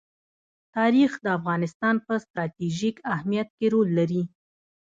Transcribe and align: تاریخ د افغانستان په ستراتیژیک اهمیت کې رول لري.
تاریخ 0.75 1.11
د 1.19 1.25
افغانستان 1.37 1.95
په 2.05 2.13
ستراتیژیک 2.23 2.95
اهمیت 3.13 3.47
کې 3.57 3.65
رول 3.73 3.89
لري. 3.99 4.23